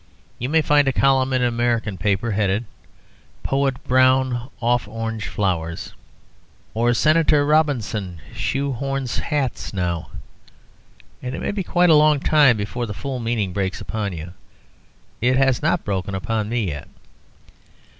[0.39, 2.65] You may find a column in an American paper headed
[3.43, 5.93] "Poet Brown Off Orange flowers,"
[6.73, 10.09] or "Senator Robinson Shoehorns Hats Now,"
[11.21, 14.33] and it may be quite a long time before the full meaning breaks upon you:
[15.21, 16.87] it has not broken upon me yet.